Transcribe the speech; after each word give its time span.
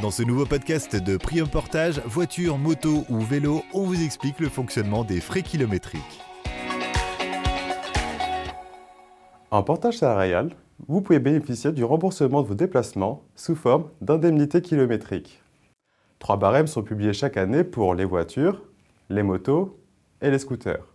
Dans 0.00 0.12
ce 0.12 0.22
nouveau 0.22 0.46
podcast 0.46 0.94
de 0.94 1.16
Prium 1.16 1.48
Portage, 1.48 2.00
voiture, 2.06 2.56
moto 2.56 3.04
ou 3.08 3.18
vélo, 3.18 3.64
on 3.74 3.82
vous 3.82 4.00
explique 4.00 4.38
le 4.38 4.48
fonctionnement 4.48 5.02
des 5.02 5.20
frais 5.20 5.42
kilométriques. 5.42 6.20
En 9.50 9.64
portage 9.64 9.98
salarial, 9.98 10.50
vous 10.86 11.00
pouvez 11.00 11.18
bénéficier 11.18 11.72
du 11.72 11.82
remboursement 11.82 12.42
de 12.42 12.46
vos 12.46 12.54
déplacements 12.54 13.24
sous 13.34 13.56
forme 13.56 13.90
d'indemnité 14.00 14.62
kilométrique. 14.62 15.42
Trois 16.20 16.36
barèmes 16.36 16.68
sont 16.68 16.84
publiés 16.84 17.12
chaque 17.12 17.36
année 17.36 17.64
pour 17.64 17.96
les 17.96 18.04
voitures, 18.04 18.62
les 19.10 19.24
motos 19.24 19.80
et 20.22 20.30
les 20.30 20.38
scooters. 20.38 20.86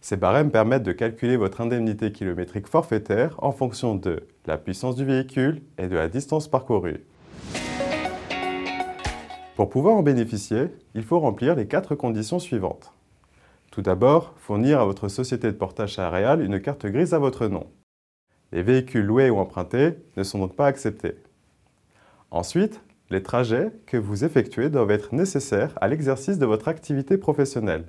Ces 0.00 0.16
barèmes 0.16 0.50
permettent 0.50 0.82
de 0.82 0.92
calculer 0.92 1.36
votre 1.36 1.60
indemnité 1.60 2.10
kilométrique 2.10 2.68
forfaitaire 2.68 3.34
en 3.42 3.52
fonction 3.52 3.94
de 3.94 4.26
la 4.46 4.56
puissance 4.56 4.96
du 4.96 5.04
véhicule 5.04 5.60
et 5.76 5.88
de 5.88 5.96
la 5.96 6.08
distance 6.08 6.48
parcourue. 6.48 7.04
Pour 9.56 9.70
pouvoir 9.70 9.94
en 9.94 10.02
bénéficier, 10.02 10.66
il 10.96 11.04
faut 11.04 11.20
remplir 11.20 11.54
les 11.54 11.68
quatre 11.68 11.94
conditions 11.94 12.40
suivantes. 12.40 12.92
Tout 13.70 13.82
d'abord, 13.82 14.34
fournir 14.36 14.80
à 14.80 14.84
votre 14.84 15.06
société 15.06 15.46
de 15.46 15.56
portage 15.56 15.94
salarial 15.94 16.42
une 16.42 16.60
carte 16.60 16.86
grise 16.86 17.14
à 17.14 17.20
votre 17.20 17.46
nom. 17.46 17.68
Les 18.50 18.64
véhicules 18.64 19.04
loués 19.04 19.30
ou 19.30 19.38
empruntés 19.38 19.94
ne 20.16 20.24
sont 20.24 20.40
donc 20.40 20.56
pas 20.56 20.66
acceptés. 20.66 21.14
Ensuite, 22.32 22.80
les 23.10 23.22
trajets 23.22 23.70
que 23.86 23.96
vous 23.96 24.24
effectuez 24.24 24.70
doivent 24.70 24.90
être 24.90 25.14
nécessaires 25.14 25.78
à 25.80 25.86
l'exercice 25.86 26.38
de 26.38 26.46
votre 26.46 26.66
activité 26.66 27.16
professionnelle. 27.16 27.84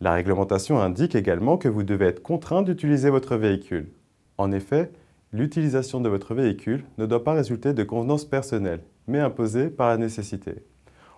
La 0.00 0.14
réglementation 0.14 0.80
indique 0.80 1.14
également 1.14 1.58
que 1.58 1.68
vous 1.68 1.82
devez 1.82 2.06
être 2.06 2.22
contraint 2.22 2.62
d'utiliser 2.62 3.10
votre 3.10 3.36
véhicule. 3.36 3.90
En 4.38 4.52
effet, 4.52 4.90
l'utilisation 5.32 6.00
de 6.00 6.08
votre 6.08 6.34
véhicule 6.34 6.84
ne 6.96 7.04
doit 7.04 7.24
pas 7.24 7.34
résulter 7.34 7.74
de 7.74 7.84
convenances 7.84 8.24
personnelles, 8.24 8.84
mais 9.06 9.20
imposée 9.20 9.68
par 9.68 9.88
la 9.88 9.98
nécessité 9.98 10.62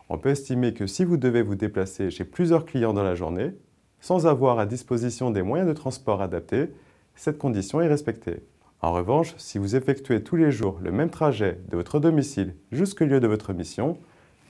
on 0.08 0.18
peut 0.18 0.30
estimer 0.30 0.72
que 0.72 0.86
si 0.86 1.04
vous 1.04 1.16
devez 1.16 1.42
vous 1.42 1.56
déplacer 1.56 2.10
chez 2.10 2.24
plusieurs 2.24 2.64
clients 2.64 2.92
dans 2.92 3.02
la 3.02 3.14
journée, 3.14 3.52
sans 4.00 4.26
avoir 4.26 4.58
à 4.58 4.66
disposition 4.66 5.30
des 5.30 5.42
moyens 5.42 5.68
de 5.68 5.74
transport 5.74 6.22
adaptés, 6.22 6.70
cette 7.14 7.38
condition 7.38 7.80
est 7.80 7.88
respectée. 7.88 8.42
En 8.82 8.92
revanche, 8.92 9.34
si 9.38 9.58
vous 9.58 9.74
effectuez 9.74 10.22
tous 10.22 10.36
les 10.36 10.52
jours 10.52 10.78
le 10.82 10.92
même 10.92 11.10
trajet 11.10 11.58
de 11.68 11.76
votre 11.76 11.98
domicile 11.98 12.54
jusqu'au 12.70 13.06
lieu 13.06 13.20
de 13.20 13.26
votre 13.26 13.52
mission, 13.52 13.98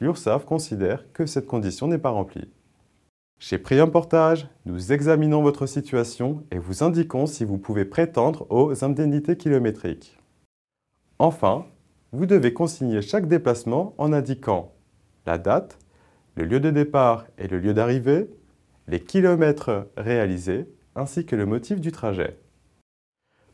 l'URSSAF 0.01 0.45
considère 0.45 1.11
que 1.13 1.27
cette 1.27 1.47
condition 1.47 1.87
n'est 1.87 1.97
pas 1.97 2.11
remplie. 2.11 2.51
Chez 3.39 3.59
Prium 3.59 3.91
Portage, 3.91 4.49
nous 4.65 4.93
examinons 4.93 5.43
votre 5.43 5.67
situation 5.67 6.43
et 6.51 6.59
vous 6.59 6.83
indiquons 6.83 7.27
si 7.27 7.45
vous 7.45 7.59
pouvez 7.59 7.85
prétendre 7.85 8.47
aux 8.51 8.85
indemnités 8.85 9.37
kilométriques. 9.37 10.19
Enfin, 11.19 11.67
vous 12.13 12.27
devez 12.27 12.53
consigner 12.53 13.03
chaque 13.03 13.29
déplacement 13.29 13.95
en 13.99 14.13
indiquant 14.13 14.73
la 15.27 15.39
date, 15.39 15.79
le 16.37 16.45
lieu 16.45 16.61
de 16.61 16.71
départ 16.71 17.27
et 17.39 17.49
le 17.49 17.59
lieu 17.59 17.75
d'arrivée, 17.75 18.31
les 18.89 19.01
kilomètres 19.01 19.89
réalisés, 19.97 20.67
ainsi 20.95 21.27
que 21.27 21.37
le 21.37 21.47
motif 21.47 21.81
du 21.81 21.93
trajet. 21.93 22.39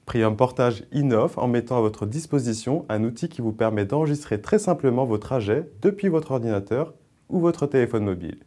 Prium 0.05 0.37
Portage 0.37 0.85
innove 0.93 1.39
en 1.39 1.49
mettant 1.49 1.79
à 1.79 1.81
votre 1.81 2.07
disposition 2.07 2.85
un 2.89 3.05
outil 3.05 3.29
qui 3.29 3.41
vous 3.41 3.53
permet 3.53 3.85
d'enregistrer 3.85 4.41
très 4.41 4.59
simplement 4.59 5.05
vos 5.05 5.19
trajets 5.19 5.71
depuis 5.81 6.09
votre 6.09 6.33
ordinateur 6.33 6.95
ou 7.29 7.39
votre 7.39 7.67
téléphone 7.67 8.05
mobile. 8.05 8.41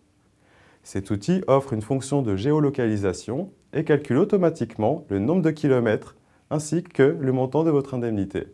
Cet 0.83 1.09
outil 1.09 1.41
offre 1.47 1.73
une 1.73 1.81
fonction 1.81 2.21
de 2.21 2.35
géolocalisation 2.35 3.51
et 3.73 3.83
calcule 3.83 4.17
automatiquement 4.17 5.05
le 5.09 5.19
nombre 5.19 5.41
de 5.41 5.51
kilomètres 5.51 6.15
ainsi 6.51 6.83
que 6.83 7.17
le 7.19 7.31
montant 7.31 7.63
de 7.63 7.71
votre 7.71 7.95
indemnité. 7.95 8.47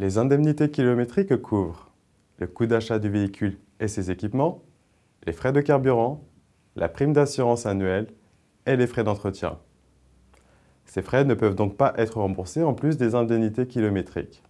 Les 0.00 0.16
indemnités 0.16 0.70
kilométriques 0.70 1.36
couvrent 1.42 1.90
le 2.38 2.46
coût 2.46 2.64
d'achat 2.64 2.98
du 2.98 3.10
véhicule 3.10 3.58
et 3.80 3.86
ses 3.86 4.10
équipements, 4.10 4.62
les 5.26 5.34
frais 5.34 5.52
de 5.52 5.60
carburant, 5.60 6.24
la 6.74 6.88
prime 6.88 7.12
d'assurance 7.12 7.66
annuelle 7.66 8.06
et 8.64 8.76
les 8.76 8.86
frais 8.86 9.04
d'entretien. 9.04 9.58
Ces 10.86 11.02
frais 11.02 11.26
ne 11.26 11.34
peuvent 11.34 11.54
donc 11.54 11.76
pas 11.76 11.92
être 11.98 12.16
remboursés 12.16 12.62
en 12.62 12.72
plus 12.72 12.96
des 12.96 13.14
indemnités 13.14 13.66
kilométriques. 13.66 14.42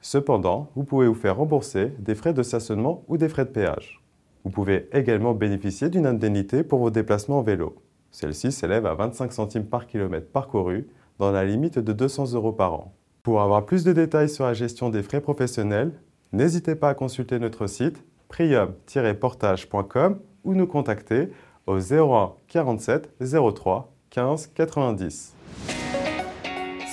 Cependant, 0.00 0.68
vous 0.74 0.82
pouvez 0.82 1.06
vous 1.06 1.14
faire 1.14 1.36
rembourser 1.36 1.92
des 2.00 2.16
frais 2.16 2.34
de 2.34 2.42
stationnement 2.42 3.04
ou 3.06 3.18
des 3.18 3.28
frais 3.28 3.44
de 3.44 3.50
péage. 3.50 4.02
Vous 4.42 4.50
pouvez 4.50 4.88
également 4.90 5.32
bénéficier 5.32 5.90
d'une 5.90 6.06
indemnité 6.06 6.64
pour 6.64 6.80
vos 6.80 6.90
déplacements 6.90 7.38
en 7.38 7.42
vélo. 7.42 7.76
Celle-ci 8.10 8.50
s'élève 8.50 8.86
à 8.86 8.94
25 8.94 9.32
centimes 9.32 9.66
par 9.66 9.86
kilomètre 9.86 10.32
parcouru 10.32 10.88
dans 11.20 11.30
la 11.30 11.44
limite 11.44 11.78
de 11.78 11.92
200 11.92 12.32
euros 12.32 12.52
par 12.52 12.72
an. 12.74 12.96
Pour 13.26 13.42
avoir 13.42 13.66
plus 13.66 13.82
de 13.82 13.92
détails 13.92 14.28
sur 14.28 14.46
la 14.46 14.54
gestion 14.54 14.88
des 14.88 15.02
frais 15.02 15.20
professionnels, 15.20 15.90
n'hésitez 16.30 16.76
pas 16.76 16.90
à 16.90 16.94
consulter 16.94 17.40
notre 17.40 17.66
site 17.66 18.04
prium-portage.com 18.28 20.20
ou 20.44 20.54
nous 20.54 20.68
contacter 20.68 21.30
au 21.66 21.76
01 21.76 22.34
47 22.46 23.10
03 23.20 23.92
15 24.10 24.52
90. 24.54 25.34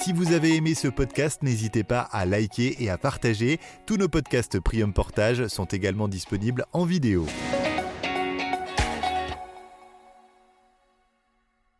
Si 0.01 0.11
vous 0.11 0.33
avez 0.33 0.55
aimé 0.55 0.73
ce 0.73 0.87
podcast, 0.87 1.43
n'hésitez 1.43 1.83
pas 1.83 2.01
à 2.11 2.25
liker 2.25 2.77
et 2.79 2.89
à 2.89 2.97
partager. 2.97 3.59
Tous 3.85 3.97
nos 3.97 4.09
podcasts 4.09 4.59
Prium 4.59 4.91
Portage 4.91 5.45
sont 5.45 5.65
également 5.65 6.07
disponibles 6.07 6.65
en 6.73 6.85
vidéo. 6.85 7.27